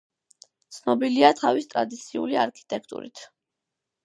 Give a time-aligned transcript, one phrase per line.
[0.77, 3.23] ცნობილია თავის ტრადიციული არქიტექტურით.